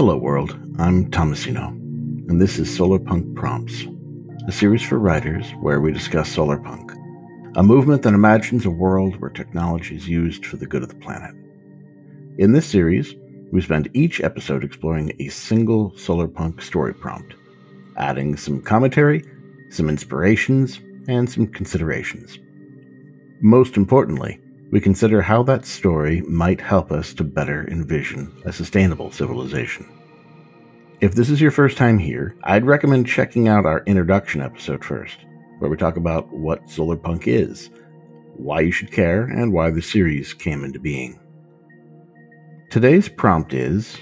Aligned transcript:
Hello, 0.00 0.16
world. 0.16 0.58
I'm 0.78 1.10
Tomasino, 1.10 1.68
and 1.68 2.40
this 2.40 2.58
is 2.58 2.70
Solarpunk 2.70 3.36
Prompts, 3.36 3.84
a 4.48 4.50
series 4.50 4.82
for 4.82 4.98
writers 4.98 5.50
where 5.60 5.78
we 5.82 5.92
discuss 5.92 6.34
solarpunk, 6.34 6.96
a 7.54 7.62
movement 7.62 8.00
that 8.04 8.14
imagines 8.14 8.64
a 8.64 8.70
world 8.70 9.20
where 9.20 9.28
technology 9.28 9.94
is 9.94 10.08
used 10.08 10.46
for 10.46 10.56
the 10.56 10.64
good 10.64 10.82
of 10.82 10.88
the 10.88 10.94
planet. 10.94 11.34
In 12.38 12.52
this 12.52 12.64
series, 12.64 13.14
we 13.52 13.60
spend 13.60 13.90
each 13.92 14.22
episode 14.22 14.64
exploring 14.64 15.12
a 15.18 15.28
single 15.28 15.90
solarpunk 15.90 16.62
story 16.62 16.94
prompt, 16.94 17.34
adding 17.98 18.38
some 18.38 18.62
commentary, 18.62 19.22
some 19.68 19.90
inspirations, 19.90 20.80
and 21.08 21.28
some 21.28 21.46
considerations. 21.46 22.38
Most 23.42 23.76
importantly, 23.76 24.40
we 24.70 24.80
consider 24.80 25.20
how 25.20 25.42
that 25.42 25.66
story 25.66 26.20
might 26.22 26.60
help 26.60 26.92
us 26.92 27.12
to 27.14 27.24
better 27.24 27.68
envision 27.68 28.32
a 28.44 28.52
sustainable 28.52 29.10
civilization. 29.10 29.86
If 31.00 31.14
this 31.14 31.30
is 31.30 31.40
your 31.40 31.50
first 31.50 31.76
time 31.76 31.98
here, 31.98 32.36
I'd 32.44 32.66
recommend 32.66 33.08
checking 33.08 33.48
out 33.48 33.66
our 33.66 33.82
introduction 33.84 34.42
episode 34.42 34.84
first, 34.84 35.18
where 35.58 35.70
we 35.70 35.76
talk 35.76 35.96
about 35.96 36.30
what 36.32 36.66
solarpunk 36.66 37.26
is, 37.26 37.70
why 38.36 38.60
you 38.60 38.70
should 38.70 38.92
care, 38.92 39.24
and 39.24 39.52
why 39.52 39.70
the 39.70 39.82
series 39.82 40.34
came 40.34 40.62
into 40.62 40.78
being. 40.78 41.18
Today's 42.70 43.08
prompt 43.08 43.52
is 43.52 43.96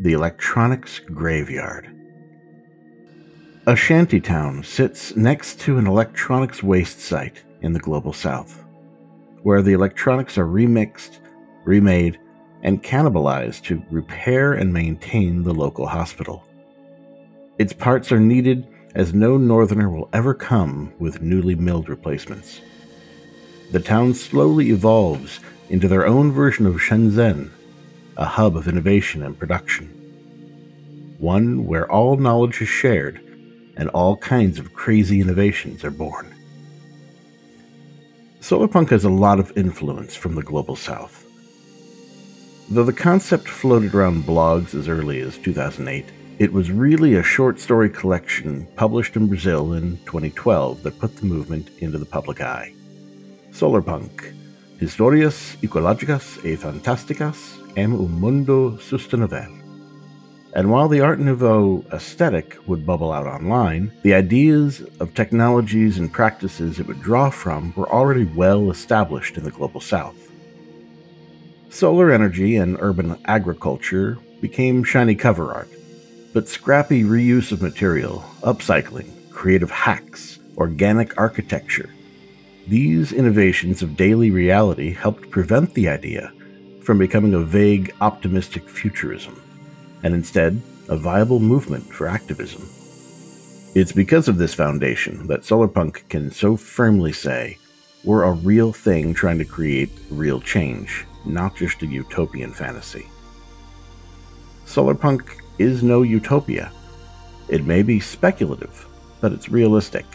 The 0.00 0.12
Electronics 0.12 1.00
Graveyard. 1.00 1.94
A 3.66 3.76
shantytown 3.76 4.62
sits 4.62 5.14
next 5.14 5.60
to 5.60 5.76
an 5.76 5.86
electronics 5.86 6.62
waste 6.62 7.00
site 7.00 7.42
in 7.60 7.74
the 7.74 7.80
global 7.80 8.14
south 8.14 8.64
where 9.48 9.62
the 9.62 9.72
electronics 9.72 10.36
are 10.36 10.44
remixed, 10.44 11.20
remade, 11.64 12.20
and 12.62 12.82
cannibalized 12.82 13.62
to 13.62 13.82
repair 13.90 14.52
and 14.52 14.70
maintain 14.70 15.42
the 15.42 15.54
local 15.54 15.86
hospital. 15.86 16.44
Its 17.56 17.72
parts 17.72 18.12
are 18.12 18.20
needed 18.20 18.68
as 18.94 19.14
no 19.14 19.38
northerner 19.38 19.88
will 19.88 20.10
ever 20.12 20.34
come 20.34 20.92
with 20.98 21.22
newly 21.22 21.54
milled 21.54 21.88
replacements. 21.88 22.60
The 23.72 23.80
town 23.80 24.12
slowly 24.12 24.68
evolves 24.68 25.40
into 25.70 25.88
their 25.88 26.06
own 26.06 26.30
version 26.30 26.66
of 26.66 26.74
Shenzhen, 26.74 27.50
a 28.18 28.26
hub 28.26 28.54
of 28.54 28.68
innovation 28.68 29.22
and 29.22 29.38
production. 29.38 29.86
One 31.16 31.64
where 31.64 31.90
all 31.90 32.18
knowledge 32.18 32.60
is 32.60 32.68
shared 32.68 33.18
and 33.78 33.88
all 33.88 34.18
kinds 34.18 34.58
of 34.58 34.74
crazy 34.74 35.22
innovations 35.22 35.84
are 35.84 35.90
born. 35.90 36.37
Solarpunk 38.48 38.88
has 38.88 39.04
a 39.04 39.10
lot 39.10 39.38
of 39.38 39.52
influence 39.58 40.16
from 40.16 40.34
the 40.34 40.42
global 40.42 40.74
south. 40.74 41.26
Though 42.70 42.82
the 42.82 42.94
concept 42.94 43.46
floated 43.46 43.94
around 43.94 44.24
blogs 44.24 44.74
as 44.74 44.88
early 44.88 45.20
as 45.20 45.36
2008, 45.36 46.06
it 46.38 46.50
was 46.50 46.70
really 46.70 47.16
a 47.16 47.22
short 47.22 47.60
story 47.60 47.90
collection 47.90 48.66
published 48.74 49.16
in 49.16 49.28
Brazil 49.28 49.74
in 49.74 49.98
2012 50.06 50.82
that 50.82 50.98
put 50.98 51.14
the 51.18 51.26
movement 51.26 51.68
into 51.80 51.98
the 51.98 52.06
public 52.06 52.40
eye. 52.40 52.72
Solarpunk 53.50 54.34
Historias 54.80 55.58
Ecológicas 55.62 56.42
e 56.42 56.56
Fantásticas 56.56 57.60
em 57.76 57.92
um 57.92 58.08
Mundo 58.08 58.78
Sustentável. 58.80 59.57
And 60.54 60.70
while 60.70 60.88
the 60.88 61.00
Art 61.00 61.18
Nouveau 61.18 61.84
aesthetic 61.92 62.56
would 62.66 62.86
bubble 62.86 63.12
out 63.12 63.26
online, 63.26 63.92
the 64.02 64.14
ideas 64.14 64.82
of 64.98 65.14
technologies 65.14 65.98
and 65.98 66.12
practices 66.12 66.80
it 66.80 66.86
would 66.86 67.02
draw 67.02 67.30
from 67.30 67.74
were 67.76 67.90
already 67.90 68.24
well 68.24 68.70
established 68.70 69.36
in 69.36 69.44
the 69.44 69.50
global 69.50 69.80
south. 69.80 70.16
Solar 71.68 72.10
energy 72.10 72.56
and 72.56 72.78
urban 72.80 73.18
agriculture 73.26 74.18
became 74.40 74.84
shiny 74.84 75.14
cover 75.14 75.52
art, 75.52 75.68
but 76.32 76.48
scrappy 76.48 77.04
reuse 77.04 77.52
of 77.52 77.60
material, 77.60 78.24
upcycling, 78.42 79.30
creative 79.30 79.70
hacks, 79.70 80.38
organic 80.56 81.16
architecture, 81.18 81.90
these 82.68 83.12
innovations 83.12 83.80
of 83.80 83.96
daily 83.96 84.30
reality 84.30 84.92
helped 84.92 85.30
prevent 85.30 85.72
the 85.74 85.88
idea 85.88 86.32
from 86.82 86.98
becoming 86.98 87.34
a 87.34 87.40
vague, 87.40 87.94
optimistic 88.00 88.68
futurism 88.68 89.40
and 90.02 90.14
instead 90.14 90.60
a 90.88 90.96
viable 90.96 91.40
movement 91.40 91.84
for 91.84 92.08
activism. 92.08 92.68
It's 93.74 93.92
because 93.92 94.28
of 94.28 94.38
this 94.38 94.54
foundation 94.54 95.26
that 95.26 95.42
Solarpunk 95.42 96.08
can 96.08 96.30
so 96.30 96.56
firmly 96.56 97.12
say, 97.12 97.58
we're 98.04 98.24
a 98.24 98.32
real 98.32 98.72
thing 98.72 99.12
trying 99.12 99.38
to 99.38 99.44
create 99.44 99.90
real 100.10 100.40
change, 100.40 101.04
not 101.24 101.56
just 101.56 101.82
a 101.82 101.86
utopian 101.86 102.52
fantasy. 102.52 103.06
Solarpunk 104.66 105.40
is 105.58 105.82
no 105.82 106.02
utopia. 106.02 106.72
It 107.48 107.64
may 107.64 107.82
be 107.82 108.00
speculative, 108.00 108.86
but 109.20 109.32
it's 109.32 109.48
realistic. 109.48 110.06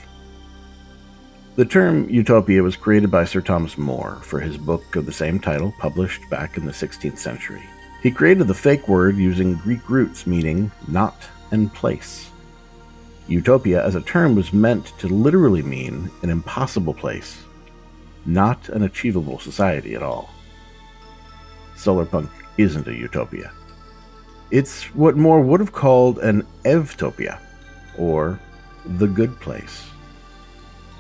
The 1.56 1.66
term 1.66 2.10
utopia 2.10 2.64
was 2.64 2.76
created 2.76 3.12
by 3.12 3.26
Sir 3.26 3.42
Thomas 3.42 3.78
More 3.78 4.16
for 4.24 4.40
his 4.40 4.58
book 4.58 4.96
of 4.96 5.06
the 5.06 5.12
same 5.12 5.40
title, 5.40 5.74
published 5.78 6.28
back 6.30 6.58
in 6.58 6.66
the 6.66 6.72
16th 6.72 7.20
century. 7.20 7.64
He 8.04 8.12
created 8.12 8.48
the 8.48 8.54
fake 8.54 8.90
word 8.90 9.16
using 9.16 9.56
Greek 9.56 9.90
roots 9.90 10.28
meaning 10.28 10.70
not 10.90 11.16
and 11.52 11.74
place. 11.74 12.30
Utopia 13.30 13.82
as 13.86 13.96
a 13.96 14.02
term 14.02 14.36
was 14.36 14.52
meant 14.52 14.88
to 15.00 15.08
literally 15.08 15.62
mean 15.62 16.12
an 16.22 16.30
impossible 16.30 16.94
place, 16.94 17.42
not 18.26 18.68
an 18.68 18.84
achievable 18.84 19.40
society 19.40 19.96
at 19.96 20.04
all. 20.04 20.30
Solarpunk 21.78 22.30
isn't 22.58 22.90
a 22.90 22.94
utopia. 22.94 23.54
It's 24.52 24.84
what 24.94 25.16
More 25.16 25.40
would 25.40 25.62
have 25.62 25.72
called 25.72 26.20
an 26.20 26.46
evtopia, 26.66 27.40
or 27.98 28.38
the 28.86 29.08
good 29.08 29.40
place. 29.40 29.88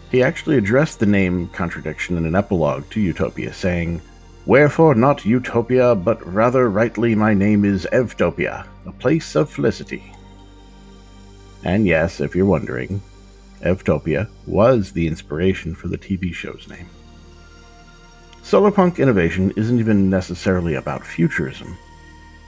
He 0.10 0.24
actually 0.24 0.58
addressed 0.58 1.00
the 1.00 1.06
name 1.06 1.50
contradiction 1.50 2.18
in 2.18 2.26
an 2.26 2.36
epilogue 2.36 2.90
to 2.92 3.02
Utopia, 3.02 3.54
saying, 3.54 4.02
Wherefore 4.46 4.94
not 4.94 5.24
Utopia, 5.24 5.96
but 5.96 6.26
rather 6.26 6.70
rightly 6.70 7.16
my 7.16 7.34
name 7.34 7.64
is 7.64 7.88
Evtopia, 7.94 8.68
a 8.86 8.92
place 8.92 9.36
of 9.36 9.50
felicity. 9.50 10.14
And 11.64 11.88
yes, 11.88 12.20
if 12.20 12.36
you're 12.36 12.46
wondering, 12.46 13.02
Evtopia 13.62 14.28
was 14.46 14.92
the 14.92 15.08
inspiration 15.08 15.74
for 15.74 15.88
the 15.88 15.98
TV 15.98 16.34
show's 16.34 16.68
name. 16.68 16.90
Solarpunk 18.44 18.98
innovation 18.98 19.54
isn't 19.56 19.80
even 19.80 20.10
necessarily 20.10 20.76
about 20.76 21.06
futurism. 21.06 21.78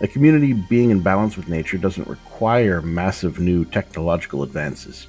A 0.02 0.08
community 0.08 0.52
being 0.52 0.90
in 0.90 1.00
balance 1.00 1.38
with 1.38 1.48
nature 1.48 1.78
doesn't 1.78 2.10
require 2.10 2.82
massive 2.82 3.40
new 3.40 3.64
technological 3.64 4.44
advances. 4.44 5.08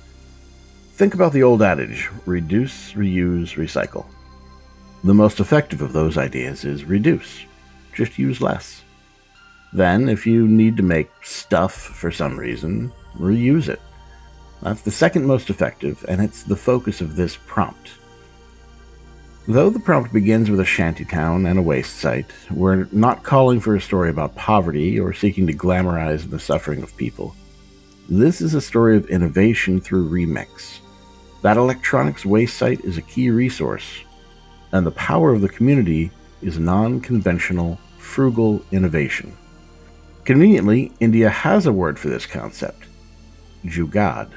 Think 0.93 1.15
about 1.15 1.33
the 1.33 1.43
old 1.43 1.63
adage 1.63 2.09
reduce, 2.27 2.93
reuse, 2.93 3.57
recycle. 3.57 4.07
The 5.05 5.15
most 5.15 5.41
effective 5.41 5.83
of 5.83 5.93
those 5.93 6.19
ideas 6.19 6.65
is 6.65 6.85
reduce. 6.85 7.45
Just 7.95 8.19
use 8.19 8.41
less. 8.41 8.83
Then, 9.73 10.09
if 10.09 10.27
you 10.27 10.49
need 10.49 10.77
to 10.79 10.83
make 10.83 11.11
stuff 11.23 11.75
for 11.75 12.11
some 12.11 12.39
reason, 12.39 12.93
reuse 13.19 13.69
it. 13.69 13.81
That's 14.63 14.83
the 14.83 14.91
second 14.91 15.27
most 15.27 15.51
effective, 15.51 16.05
and 16.09 16.21
it's 16.21 16.43
the 16.43 16.57
focus 16.57 17.01
of 17.01 17.15
this 17.15 17.37
prompt. 17.47 17.91
Though 19.47 19.71
the 19.71 19.79
prompt 19.79 20.13
begins 20.13 20.51
with 20.51 20.61
a 20.61 20.65
shantytown 20.65 21.47
and 21.47 21.59
a 21.59 21.63
waste 21.63 21.99
site, 21.99 22.33
we're 22.51 22.89
not 22.91 23.23
calling 23.23 23.61
for 23.61 23.77
a 23.77 23.81
story 23.81 24.11
about 24.11 24.35
poverty 24.35 24.99
or 24.99 25.13
seeking 25.13 25.47
to 25.47 25.53
glamorize 25.53 26.29
the 26.29 26.41
suffering 26.41 26.83
of 26.83 26.97
people. 26.97 27.35
This 28.09 28.41
is 28.41 28.55
a 28.55 28.61
story 28.61 28.97
of 28.97 29.09
innovation 29.09 29.81
through 29.81 30.11
remix. 30.11 30.79
That 31.43 31.59
electronics 31.59 32.25
waste 32.25 32.57
site 32.57 32.81
is 32.81 32.99
a 32.99 33.03
key 33.03 33.31
resource 33.31 34.03
and 34.73 34.87
the 34.87 34.93
power 34.93 35.33
of 35.33 35.41
the 35.41 35.49
community 35.49 36.11
is 36.43 36.59
non 36.59 37.01
conventional, 37.01 37.79
frugal 37.99 38.63
innovation. 38.73 39.37
Conveniently, 40.25 40.93
India 41.01 41.31
has 41.31 41.67
a 41.67 41.73
word 41.73 41.99
for 41.99 42.09
this 42.09 42.27
concept 42.27 42.87
Jugaad. 43.65 44.31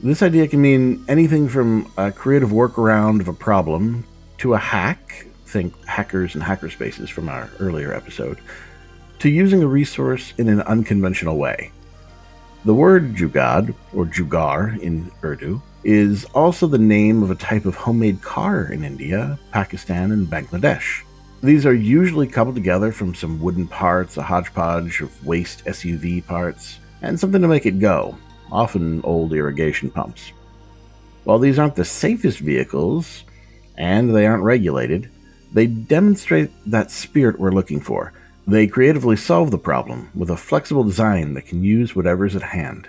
This 0.00 0.22
idea 0.22 0.48
can 0.48 0.60
mean 0.60 1.04
anything 1.08 1.48
from 1.48 1.90
a 1.96 2.12
creative 2.12 2.50
workaround 2.50 3.20
of 3.20 3.28
a 3.28 3.32
problem 3.32 4.04
to 4.38 4.54
a 4.54 4.58
hack, 4.58 5.26
think 5.46 5.72
hackers 5.86 6.34
and 6.34 6.44
hackerspaces 6.44 7.08
from 7.08 7.28
our 7.28 7.48
earlier 7.58 7.94
episode, 7.94 8.38
to 9.20 9.30
using 9.30 9.62
a 9.62 9.66
resource 9.66 10.34
in 10.36 10.48
an 10.48 10.60
unconventional 10.62 11.38
way. 11.38 11.70
The 12.64 12.74
word 12.74 13.14
jugaad, 13.14 13.74
or 13.94 14.04
jugar 14.06 14.78
in 14.82 15.10
Urdu, 15.22 15.62
is 15.84 16.24
also 16.34 16.66
the 16.66 16.78
name 16.78 17.22
of 17.22 17.30
a 17.30 17.34
type 17.34 17.66
of 17.66 17.74
homemade 17.74 18.22
car 18.22 18.72
in 18.72 18.84
India, 18.84 19.38
Pakistan, 19.52 20.12
and 20.12 20.26
Bangladesh. 20.26 21.02
These 21.42 21.66
are 21.66 21.74
usually 21.74 22.26
coupled 22.26 22.54
together 22.54 22.90
from 22.90 23.14
some 23.14 23.40
wooden 23.40 23.66
parts, 23.66 24.16
a 24.16 24.22
hodgepodge 24.22 25.02
of 25.02 25.26
waste 25.26 25.64
SUV 25.66 26.24
parts, 26.26 26.78
and 27.02 27.20
something 27.20 27.42
to 27.42 27.48
make 27.48 27.66
it 27.66 27.80
go, 27.80 28.16
often 28.50 29.02
old 29.02 29.32
irrigation 29.34 29.90
pumps. 29.90 30.32
While 31.24 31.38
these 31.38 31.58
aren't 31.58 31.76
the 31.76 31.84
safest 31.84 32.38
vehicles, 32.38 33.24
and 33.76 34.14
they 34.14 34.26
aren't 34.26 34.42
regulated, 34.42 35.10
they 35.52 35.66
demonstrate 35.66 36.50
that 36.66 36.90
spirit 36.90 37.38
we're 37.38 37.52
looking 37.52 37.80
for 37.80 38.12
They 38.46 38.66
creatively 38.66 39.16
solve 39.16 39.50
the 39.50 39.58
problem 39.58 40.10
with 40.14 40.28
a 40.30 40.36
flexible 40.36 40.84
design 40.84 41.32
that 41.34 41.46
can 41.46 41.64
use 41.64 41.96
whatever's 41.96 42.36
at 42.36 42.42
hand. 42.42 42.88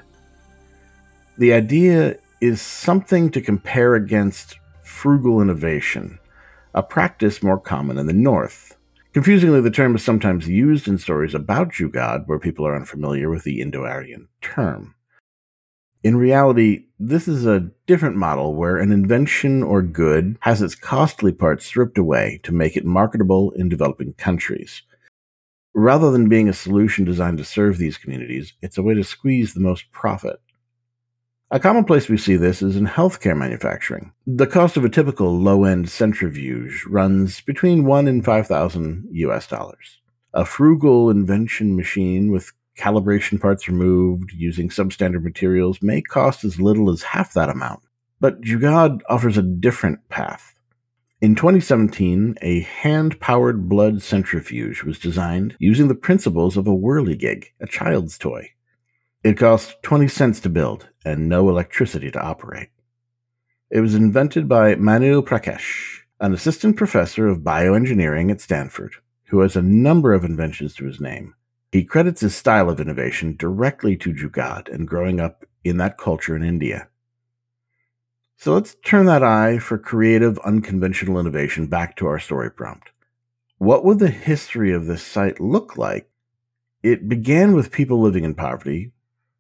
The 1.38 1.54
idea 1.54 2.18
is 2.42 2.62
something 2.62 3.30
to 3.32 3.42
compare 3.42 3.96
against 3.96 4.60
frugal 4.84 5.42
innovation, 5.42 6.20
a 6.74 6.84
practice 6.84 7.42
more 7.42 7.60
common 7.60 7.98
in 7.98 8.08
the 8.08 8.14
North. 8.14 8.78
Confusingly, 9.14 9.62
the 9.62 9.72
term 9.72 9.96
is 9.96 10.04
sometimes 10.04 10.48
used 10.48 10.88
in 10.88 10.98
stories 10.98 11.34
about 11.34 11.70
Jugaad 11.70 12.28
where 12.28 12.40
people 12.40 12.68
are 12.68 12.76
unfamiliar 12.76 13.30
with 13.30 13.44
the 13.44 13.62
Indo 13.62 13.86
Aryan 13.86 14.28
term. 14.42 14.96
In 16.04 16.18
reality, 16.18 16.86
this 17.00 17.28
is 17.28 17.46
a 17.46 17.72
different 17.88 18.16
model 18.16 18.54
where 18.54 18.78
an 18.78 18.92
invention 18.92 19.64
or 19.64 19.82
good 19.82 20.38
has 20.42 20.62
its 20.62 20.76
costly 20.76 21.32
parts 21.32 21.66
stripped 21.66 21.98
away 21.98 22.40
to 22.44 22.54
make 22.54 22.78
it 22.78 22.86
marketable 22.86 23.52
in 23.52 23.70
developing 23.70 24.14
countries. 24.14 24.84
Rather 25.74 26.12
than 26.12 26.30
being 26.30 26.48
a 26.48 26.54
solution 26.54 27.06
designed 27.06 27.38
to 27.40 27.44
serve 27.44 27.78
these 27.78 27.98
communities, 27.98 28.54
it's 28.62 28.78
a 28.78 28.84
way 28.84 28.94
to 28.94 29.04
squeeze 29.04 29.54
the 29.54 29.60
most 29.60 29.92
profit. 29.92 30.40
A 31.52 31.60
common 31.60 31.86
place 31.86 32.10
we 32.10 32.18
see 32.18 32.38
this 32.38 32.64
is 32.64 32.76
in 32.76 32.88
healthcare 32.88 33.38
manufacturing. 33.38 34.12
The 34.26 34.48
cost 34.48 34.78
of 34.78 34.84
a 34.84 34.90
typical 34.90 35.38
low-end 35.38 35.90
centrifuge 35.90 36.84
runs 36.88 37.40
between 37.42 37.86
1 37.86 38.08
and 38.08 38.26
5,000 38.26 39.08
US 39.12 39.46
dollars. 39.46 40.02
A 40.34 40.44
frugal 40.44 41.12
invention 41.12 41.76
machine 41.76 42.32
with 42.32 42.52
calibration 42.76 43.40
parts 43.40 43.68
removed 43.68 44.32
using 44.34 44.70
substandard 44.70 45.22
materials 45.22 45.84
may 45.84 46.02
cost 46.02 46.44
as 46.44 46.60
little 46.60 46.90
as 46.90 47.04
half 47.04 47.34
that 47.34 47.50
amount. 47.50 47.84
But 48.20 48.42
Jugaad 48.42 49.02
offers 49.08 49.38
a 49.38 49.44
different 49.44 50.10
path. 50.10 50.56
In 51.22 51.36
2017, 51.36 52.40
a 52.42 52.62
hand 52.62 53.20
powered 53.20 53.70
blood 53.70 54.02
centrifuge 54.02 54.82
was 54.82 54.98
designed 54.98 55.56
using 55.60 55.90
the 55.90 55.96
principles 55.96 56.58
of 56.58 56.66
a 56.66 56.72
whirligig, 56.72 57.46
a 57.62 57.68
child's 57.68 58.18
toy. 58.18 58.50
It 59.26 59.40
cost 59.40 59.82
20 59.82 60.08
cents 60.08 60.40
to 60.42 60.50
build 60.50 60.88
and 61.04 61.28
no 61.28 61.50
electricity 61.50 62.12
to 62.12 62.22
operate. 62.22 62.70
It 63.72 63.80
was 63.80 63.96
invented 63.96 64.48
by 64.48 64.76
Manu 64.76 65.24
Prakash, 65.24 66.02
an 66.20 66.32
assistant 66.32 66.78
professor 66.78 67.28
of 67.28 67.40
bioengineering 67.40 68.30
at 68.30 68.40
Stanford, 68.40 68.94
who 69.30 69.40
has 69.40 69.56
a 69.56 69.64
number 69.64 70.14
of 70.14 70.24
inventions 70.24 70.76
to 70.76 70.86
his 70.86 71.02
name, 71.02 71.34
he 71.72 71.84
credits 71.84 72.22
his 72.22 72.36
style 72.36 72.70
of 72.70 72.80
innovation 72.80 73.36
directly 73.36 73.98
to 73.98 74.14
Jugaad 74.14 74.72
and 74.72 74.88
growing 74.88 75.20
up 75.20 75.44
in 75.64 75.78
that 75.78 75.98
culture 75.98 76.36
in 76.36 76.44
India. 76.44 76.88
So 78.38 78.54
let's 78.54 78.76
turn 78.86 79.08
that 79.08 79.24
eye 79.24 79.58
for 79.58 79.80
creative, 79.80 80.38
unconventional 80.46 81.20
innovation 81.20 81.66
back 81.66 81.96
to 81.96 82.06
our 82.06 82.20
story 82.20 82.52
prompt. 82.52 82.92
What 83.58 83.84
would 83.84 83.98
the 83.98 84.12
history 84.12 84.72
of 84.72 84.86
this 84.86 85.02
site 85.02 85.42
look 85.42 85.78
like? 85.78 86.12
It 86.84 87.10
began 87.10 87.54
with 87.54 87.72
people 87.72 88.00
living 88.00 88.24
in 88.24 88.36
poverty, 88.36 88.92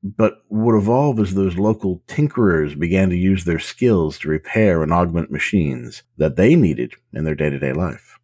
but 0.05 0.43
would 0.49 0.77
evolve 0.77 1.19
as 1.19 1.33
those 1.33 1.57
local 1.57 2.03
tinkerers 2.07 2.77
began 2.77 3.09
to 3.09 3.17
use 3.17 3.43
their 3.43 3.57
skills 3.57 4.19
to 4.19 4.29
repair 4.29 4.83
and 4.83 4.93
augment 4.93 5.31
machines 5.31 6.03
that 6.17 6.35
they 6.35 6.55
needed 6.55 6.93
in 7.11 7.23
their 7.23 7.33
day 7.33 7.49
to 7.49 7.57
day 7.57 7.73
life. 7.73 8.19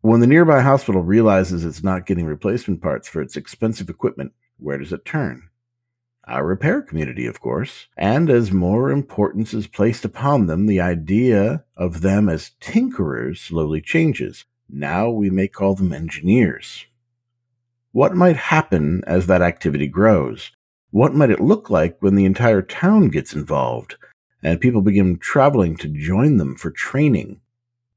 When 0.00 0.20
the 0.20 0.28
nearby 0.28 0.60
hospital 0.60 1.02
realizes 1.02 1.64
it's 1.64 1.82
not 1.82 2.06
getting 2.06 2.26
replacement 2.26 2.80
parts 2.80 3.08
for 3.08 3.20
its 3.20 3.36
expensive 3.36 3.90
equipment, 3.90 4.32
where 4.58 4.78
does 4.78 4.92
it 4.92 5.04
turn? 5.04 5.48
Our 6.28 6.46
repair 6.46 6.82
community, 6.82 7.26
of 7.26 7.40
course. 7.40 7.88
And 7.96 8.30
as 8.30 8.52
more 8.52 8.90
importance 8.90 9.52
is 9.52 9.66
placed 9.66 10.04
upon 10.04 10.46
them, 10.46 10.66
the 10.66 10.80
idea 10.80 11.64
of 11.76 12.02
them 12.02 12.28
as 12.28 12.52
tinkerers 12.60 13.38
slowly 13.38 13.80
changes. 13.80 14.44
Now 14.68 15.10
we 15.10 15.30
may 15.30 15.48
call 15.48 15.74
them 15.74 15.92
engineers. 15.92 16.86
What 17.90 18.14
might 18.14 18.36
happen 18.36 19.02
as 19.06 19.26
that 19.26 19.42
activity 19.42 19.88
grows? 19.88 20.52
What 20.96 21.14
might 21.14 21.28
it 21.28 21.40
look 21.40 21.68
like 21.68 21.98
when 22.00 22.14
the 22.14 22.24
entire 22.24 22.62
town 22.62 23.10
gets 23.10 23.34
involved 23.34 23.96
and 24.42 24.62
people 24.62 24.80
begin 24.80 25.18
traveling 25.18 25.76
to 25.76 25.88
join 25.88 26.38
them 26.38 26.56
for 26.56 26.70
training 26.70 27.42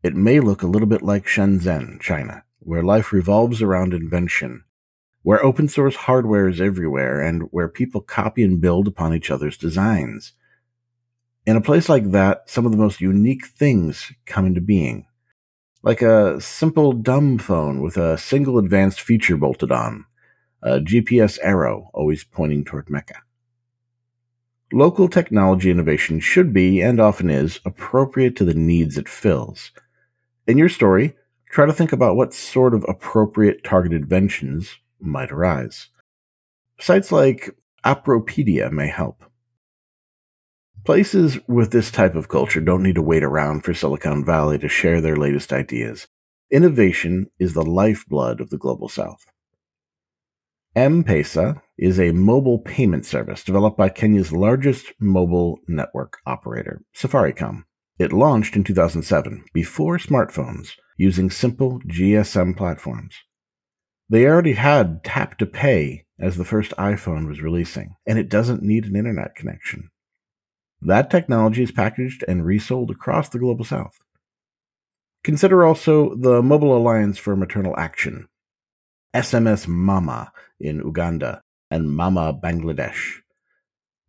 it 0.03 0.17
may 0.17 0.41
look 0.41 0.63
a 0.63 0.67
little 0.67 0.85
bit 0.85 1.01
like 1.01 1.25
Shenzhen, 1.25 2.01
China, 2.01 2.43
where 2.59 2.83
life 2.83 3.13
revolves 3.13 3.61
around 3.61 3.93
invention, 3.93 4.65
where 5.21 5.41
open 5.41 5.69
source 5.69 5.95
hardware 5.95 6.49
is 6.49 6.59
everywhere, 6.59 7.21
and 7.21 7.43
where 7.51 7.69
people 7.69 8.01
copy 8.01 8.43
and 8.43 8.59
build 8.59 8.85
upon 8.85 9.13
each 9.13 9.31
other's 9.31 9.55
designs. 9.55 10.33
In 11.45 11.55
a 11.55 11.61
place 11.61 11.87
like 11.87 12.11
that, 12.11 12.49
some 12.49 12.65
of 12.65 12.73
the 12.73 12.77
most 12.77 12.99
unique 12.99 13.45
things 13.45 14.11
come 14.25 14.45
into 14.45 14.59
being. 14.59 15.05
Like 15.83 16.01
a 16.01 16.41
simple 16.41 16.91
dumb 16.91 17.37
phone 17.37 17.79
with 17.79 17.95
a 17.95 18.17
single 18.17 18.57
advanced 18.57 18.99
feature 18.99 19.37
bolted 19.37 19.71
on, 19.71 20.05
Uh, 20.65 20.75
a 20.75 20.79
GPS 20.79 21.37
arrow 21.41 21.89
always 21.93 22.23
pointing 22.23 22.65
toward 22.65 22.89
Mecca. 22.89 23.21
Local 24.71 25.07
technology 25.07 25.71
innovation 25.71 26.19
should 26.19 26.53
be, 26.53 26.81
and 26.81 26.99
often 26.99 27.29
is, 27.29 27.59
appropriate 27.65 28.35
to 28.35 28.45
the 28.45 28.53
needs 28.53 28.97
it 28.97 29.09
fills 29.09 29.71
in 30.49 30.57
your 30.57 30.67
story, 30.67 31.15
try 31.51 31.67
to 31.67 31.73
think 31.73 31.93
about 31.93 32.15
what 32.15 32.33
sort 32.33 32.73
of 32.73 32.83
appropriate 32.89 33.63
targeted 33.63 34.01
inventions 34.01 34.79
might 34.99 35.31
arise. 35.31 35.89
Sites 36.79 37.11
like 37.11 37.55
Appropedia 37.85 38.71
may 38.71 38.87
help. 38.87 39.23
Places 40.83 41.37
with 41.47 41.71
this 41.71 41.91
type 41.91 42.15
of 42.15 42.29
culture 42.29 42.61
don't 42.61 42.81
need 42.81 42.95
to 42.95 43.01
wait 43.03 43.23
around 43.23 43.63
for 43.63 43.75
Silicon 43.75 44.25
Valley 44.25 44.57
to 44.57 44.67
share 44.67 45.01
their 45.01 45.15
latest 45.15 45.53
ideas. 45.53 46.07
Innovation 46.49 47.29
is 47.37 47.53
the 47.53 47.61
lifeblood 47.61 48.41
of 48.41 48.49
the 48.49 48.57
global 48.57 48.89
south. 48.89 49.27
M-Pesa 50.79 51.61
is 51.77 51.99
a 51.99 52.13
mobile 52.13 52.59
payment 52.59 53.05
service 53.05 53.43
developed 53.43 53.77
by 53.77 53.89
Kenya's 53.89 54.31
largest 54.31 54.93
mobile 54.97 55.59
network 55.67 56.19
operator, 56.25 56.85
Safaricom. 56.95 57.63
It 57.97 58.13
launched 58.13 58.55
in 58.55 58.63
2007, 58.63 59.43
before 59.53 59.97
smartphones, 59.97 60.69
using 60.97 61.29
simple 61.29 61.81
GSM 61.85 62.55
platforms. 62.55 63.13
They 64.07 64.25
already 64.25 64.53
had 64.53 65.03
tap 65.03 65.37
to 65.39 65.45
pay 65.45 66.05
as 66.17 66.37
the 66.37 66.45
first 66.45 66.71
iPhone 66.77 67.27
was 67.27 67.41
releasing, 67.41 67.95
and 68.07 68.17
it 68.17 68.29
doesn't 68.29 68.63
need 68.63 68.85
an 68.85 68.95
internet 68.95 69.35
connection. 69.35 69.89
That 70.81 71.11
technology 71.11 71.61
is 71.61 71.73
packaged 71.73 72.23
and 72.25 72.45
resold 72.45 72.89
across 72.89 73.27
the 73.27 73.39
global 73.39 73.65
south. 73.65 73.97
Consider 75.25 75.65
also 75.65 76.15
the 76.15 76.41
Mobile 76.41 76.77
Alliance 76.77 77.17
for 77.17 77.35
Maternal 77.35 77.77
Action, 77.77 78.29
SMS 79.13 79.67
Mama 79.67 80.31
in 80.59 80.77
Uganda, 80.77 81.41
and 81.71 81.89
Mama 81.89 82.33
Bangladesh 82.33 83.21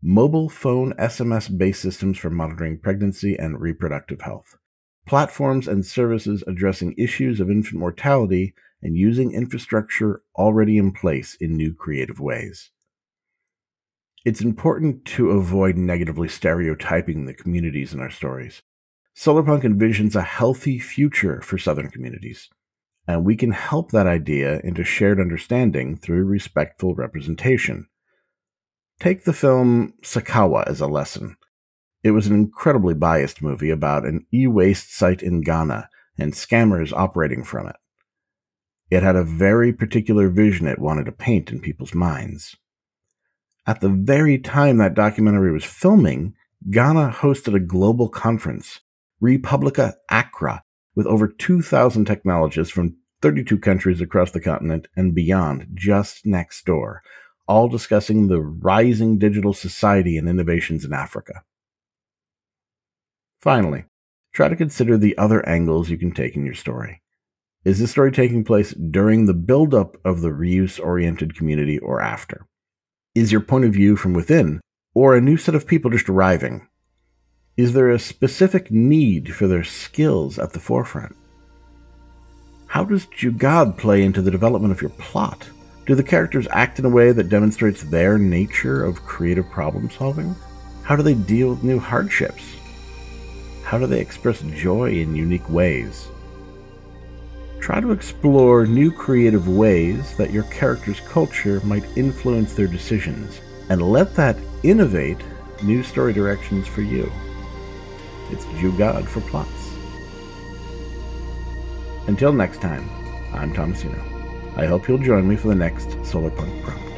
mobile 0.03 0.49
phone 0.49 0.95
SMS 0.95 1.57
based 1.57 1.83
systems 1.83 2.17
for 2.17 2.31
monitoring 2.31 2.79
pregnancy 2.79 3.37
and 3.39 3.61
reproductive 3.61 4.23
health, 4.23 4.57
platforms 5.07 5.69
and 5.69 5.85
services 5.85 6.43
addressing 6.47 6.95
issues 6.97 7.41
of 7.41 7.51
infant 7.51 7.79
mortality 7.79 8.55
and 8.83 8.97
using 8.97 9.33
infrastructure 9.33 10.23
already 10.37 10.79
in 10.79 10.93
place 10.93 11.37
in 11.41 11.57
new 11.57 11.75
creative 11.75 12.19
ways. 12.19 12.71
It's 14.25 14.41
important 14.41 15.05
to 15.07 15.31
avoid 15.31 15.77
negatively 15.77 16.29
stereotyping 16.29 17.25
the 17.25 17.35
communities 17.35 17.93
in 17.93 18.01
our 18.01 18.11
stories. 18.11 18.63
Solarpunk 19.17 19.63
envisions 19.63 20.15
a 20.15 20.23
healthy 20.23 20.79
future 20.79 21.41
for 21.43 21.59
Southern 21.59 21.91
communities, 21.91 22.49
and 23.07 23.25
we 23.25 23.37
can 23.37 23.53
help 23.53 23.91
that 23.91 24.07
idea 24.07 24.61
into 24.65 24.85
shared 24.85 25.21
understanding 25.21 25.97
through 25.97 26.25
respectful 26.25 26.95
representation 26.95 27.87
Take 29.01 29.25
the 29.25 29.33
film 29.33 29.95
Sakawa 30.03 30.65
as 30.67 30.83
a 30.83 30.87
lesson. 30.87 31.37
It 32.05 32.11
was 32.11 32.27
an 32.27 32.35
incredibly 32.35 32.93
biased 32.93 33.41
movie 33.41 33.71
about 33.71 34.05
an 34.05 34.27
e 34.33 34.47
waste 34.47 34.95
site 34.95 35.23
in 35.23 35.41
Ghana 35.41 35.89
and 36.19 36.35
scammers 36.35 36.93
operating 36.93 37.43
from 37.43 37.67
it. 37.67 37.77
It 38.91 39.03
had 39.03 39.17
a 39.17 39.25
very 39.25 39.73
particular 39.73 40.29
vision 40.29 40.67
it 40.67 40.79
wanted 40.79 41.07
to 41.07 41.13
paint 41.13 41.51
in 41.51 41.61
people's 41.61 41.95
minds. 41.95 42.57
At 43.67 43.81
the 43.81 43.89
very 43.89 44.37
time 44.37 44.77
that 44.79 44.95
documentary 44.95 45.51
was 45.51 45.65
filming, 45.65 46.35
Ghana 46.71 47.17
hosted 47.21 47.55
a 47.55 47.61
global 47.61 48.11
conference, 48.11 48.81
re:publica 49.19 49.95
Accra, 50.11 50.63
with 50.95 51.07
over 51.07 51.29
2,000 51.29 52.05
technologists 52.05 52.73
from 52.73 52.97
32 53.23 53.59
countries 53.59 54.01
across 54.01 54.31
the 54.31 54.41
continent 54.41 54.89
and 54.97 55.15
beyond 55.15 55.67
just 55.75 56.25
next 56.25 56.65
door, 56.65 57.03
all 57.47 57.69
discussing 57.69 58.29
the 58.29 58.41
rising 58.41 59.19
digital 59.19 59.53
society 59.53 60.17
and 60.17 60.29
innovations 60.29 60.85
in 60.85 60.93
Africa. 60.93 61.43
Finally, 63.41 63.85
try 64.33 64.49
to 64.49 64.57
consider 64.57 64.97
the 64.97 65.17
other 65.19 65.47
angles 65.49 65.91
you 65.91 65.99
can 65.99 66.13
take 66.13 66.37
in 66.37 66.45
your 66.45 66.55
story. 66.55 67.03
Is 67.65 67.79
this 67.79 67.91
story 67.91 68.11
taking 68.11 68.45
place 68.45 68.73
during 68.73 69.27
the 69.27 69.35
buildup 69.35 69.97
of 70.05 70.23
the 70.23 70.29
reuse 70.29 70.83
oriented 70.83 71.35
community 71.35 71.79
or 71.79 72.01
after? 72.01 72.47
Is 73.15 73.33
your 73.33 73.43
point 73.43 73.67
of 73.67 73.73
view 73.73 73.97
from 73.97 74.15
within 74.15 74.61
or 74.95 75.15
a 75.15 75.21
new 75.21 75.37
set 75.37 75.55
of 75.55 75.67
people 75.67 75.91
just 75.91 76.09
arriving? 76.09 76.69
Is 77.61 77.75
there 77.75 77.91
a 77.91 77.99
specific 77.99 78.71
need 78.71 79.35
for 79.35 79.47
their 79.47 79.65
skills 79.65 80.39
at 80.39 80.55
the 80.55 80.59
forefront? 80.59 81.15
How 82.69 82.85
does 82.85 83.05
Jugaad 83.05 83.77
play 83.77 84.03
into 84.03 84.23
the 84.23 84.31
development 84.31 84.73
of 84.73 84.81
your 84.81 84.93
plot? 84.93 85.47
Do 85.85 85.95
the 85.95 86.03
characters 86.03 86.49
act 86.53 86.79
in 86.79 86.87
a 86.87 86.89
way 86.89 87.13
that 87.13 87.29
demonstrates 87.29 87.83
their 87.83 88.17
nature 88.17 88.83
of 88.83 89.05
creative 89.05 89.47
problem 89.51 89.91
solving? 89.91 90.35
How 90.85 90.97
do 90.97 91.03
they 91.03 91.13
deal 91.13 91.51
with 91.51 91.63
new 91.63 91.79
hardships? 91.79 92.43
How 93.63 93.77
do 93.77 93.87
they 93.87 94.01
express 94.01 94.41
joy 94.41 94.93
in 94.93 95.15
unique 95.15 95.51
ways? 95.51 96.09
Try 97.61 97.83
to 97.83 97.93
explore 97.93 98.65
new 98.65 98.91
creative 98.91 99.49
ways 99.49 100.17
that 100.17 100.33
your 100.33 100.45
character's 100.45 101.01
culture 101.01 101.61
might 101.63 101.85
influence 101.95 102.55
their 102.55 102.69
decisions, 102.69 103.43
and 103.69 103.83
let 103.83 104.15
that 104.15 104.39
innovate 104.63 105.21
new 105.63 105.83
story 105.83 106.15
directions 106.15 106.67
for 106.67 106.81
you. 106.81 107.13
It's 108.33 108.45
Jugaad 108.61 109.07
for 109.07 109.21
plots. 109.23 109.75
Until 112.07 112.33
next 112.33 112.61
time, 112.61 112.89
I'm 113.35 113.53
Tomasino. 113.53 114.01
I 114.57 114.67
hope 114.67 114.87
you'll 114.87 114.99
join 114.99 115.29
me 115.29 115.37
for 115.37 115.49
the 115.49 115.55
next 115.55 115.89
Solarpunk 116.03 116.63
prompt. 116.63 116.91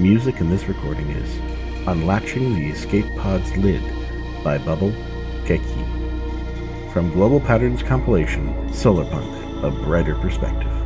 Music 0.00 0.40
in 0.40 0.48
this 0.48 0.64
recording 0.68 1.08
is 1.10 1.38
Unlatching 1.86 2.54
the 2.54 2.68
Escape 2.68 3.06
Pod's 3.18 3.54
Lid 3.58 3.82
by 4.42 4.56
Bubble 4.56 4.92
Keiki. 5.44 6.92
From 6.92 7.12
Global 7.12 7.40
Pattern's 7.40 7.82
compilation, 7.82 8.48
Solarpunk, 8.70 9.62
A 9.62 9.70
Brighter 9.84 10.14
Perspective. 10.14 10.79